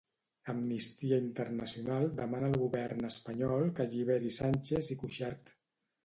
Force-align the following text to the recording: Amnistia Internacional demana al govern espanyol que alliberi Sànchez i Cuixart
Amnistia 0.51 1.17
Internacional 1.23 2.05
demana 2.19 2.49
al 2.53 2.57
govern 2.61 3.09
espanyol 3.09 3.67
que 3.81 3.85
alliberi 3.89 4.31
Sànchez 4.39 4.89
i 4.97 4.99
Cuixart 5.03 5.53